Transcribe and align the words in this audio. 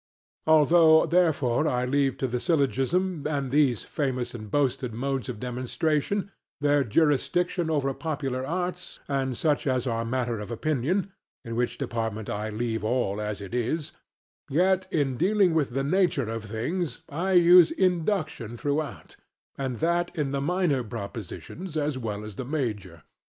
Although 0.47 1.05
therefore 1.05 1.67
I 1.67 1.85
leave 1.85 2.17
to 2.17 2.27
the 2.27 2.39
syllogism 2.39 3.27
and 3.29 3.51
these 3.51 3.83
famous 3.85 4.33
and 4.33 4.49
boasted 4.49 4.95
modes 4.95 5.29
of 5.29 5.39
demonstration 5.39 6.31
their 6.59 6.83
jurisdiction 6.83 7.69
over 7.69 7.93
popular 7.93 8.43
arts 8.43 8.99
and 9.07 9.37
such 9.37 9.67
as 9.67 9.85
are 9.85 10.03
matter 10.03 10.39
of 10.39 10.49
opinion 10.49 11.11
(in 11.45 11.55
which 11.55 11.77
department 11.77 12.31
I 12.31 12.49
leave 12.49 12.83
all 12.83 13.21
as 13.21 13.41
it 13.41 13.53
is), 13.53 13.91
yet 14.49 14.87
in 14.89 15.17
dealing 15.17 15.53
with 15.53 15.69
the 15.69 15.83
nature 15.83 16.27
of 16.31 16.45
things 16.45 17.03
I 17.07 17.33
use 17.33 17.69
induction 17.69 18.57
throughout, 18.57 19.17
and 19.55 19.77
that 19.81 20.09
in 20.17 20.31
the 20.31 20.41
minor 20.41 20.83
propositions 20.83 21.77
as 21.77 21.99
well 21.99 22.25
as 22.25 22.37
the 22.37 22.45
major. 22.45 23.03